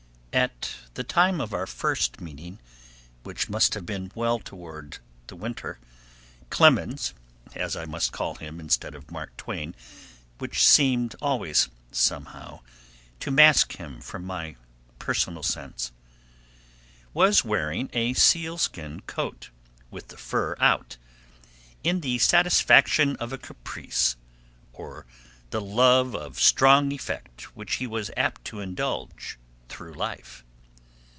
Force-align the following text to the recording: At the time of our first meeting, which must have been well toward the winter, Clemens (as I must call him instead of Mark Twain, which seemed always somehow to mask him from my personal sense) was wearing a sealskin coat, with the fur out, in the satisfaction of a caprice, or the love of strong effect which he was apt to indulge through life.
At 0.33 0.75
the 0.93 1.03
time 1.03 1.41
of 1.41 1.53
our 1.53 1.67
first 1.67 2.21
meeting, 2.21 2.59
which 3.23 3.49
must 3.49 3.73
have 3.73 3.85
been 3.85 4.13
well 4.15 4.39
toward 4.39 4.99
the 5.27 5.35
winter, 5.35 5.77
Clemens 6.49 7.13
(as 7.53 7.75
I 7.75 7.83
must 7.83 8.13
call 8.13 8.35
him 8.35 8.57
instead 8.57 8.95
of 8.95 9.11
Mark 9.11 9.35
Twain, 9.35 9.75
which 10.37 10.65
seemed 10.65 11.15
always 11.21 11.67
somehow 11.91 12.61
to 13.19 13.29
mask 13.29 13.75
him 13.75 13.99
from 13.99 14.23
my 14.23 14.55
personal 14.99 15.43
sense) 15.43 15.91
was 17.13 17.43
wearing 17.43 17.89
a 17.91 18.13
sealskin 18.13 19.01
coat, 19.01 19.49
with 19.89 20.07
the 20.07 20.17
fur 20.17 20.55
out, 20.61 20.95
in 21.83 21.99
the 21.99 22.19
satisfaction 22.19 23.17
of 23.17 23.33
a 23.33 23.37
caprice, 23.37 24.15
or 24.71 25.05
the 25.49 25.59
love 25.61 26.15
of 26.15 26.39
strong 26.39 26.93
effect 26.93 27.53
which 27.53 27.75
he 27.75 27.87
was 27.87 28.09
apt 28.15 28.45
to 28.45 28.61
indulge 28.61 29.37
through 29.69 29.93
life. 29.93 30.43